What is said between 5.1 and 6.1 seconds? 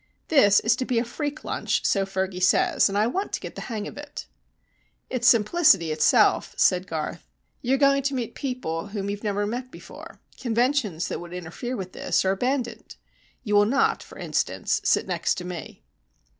"It's simplicity